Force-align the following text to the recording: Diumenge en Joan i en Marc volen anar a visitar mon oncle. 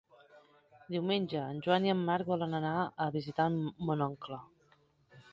Diumenge 0.93 1.41
en 1.49 1.59
Joan 1.65 1.85
i 1.87 1.91
en 1.93 1.99
Marc 2.07 2.31
volen 2.31 2.57
anar 2.59 2.71
a 3.05 3.07
visitar 3.17 3.45
mon 3.91 4.01
oncle. 4.07 4.39